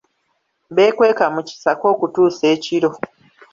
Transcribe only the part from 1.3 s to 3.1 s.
mu kisaka okutuusa ekiro.